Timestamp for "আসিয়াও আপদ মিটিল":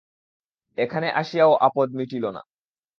1.11-2.25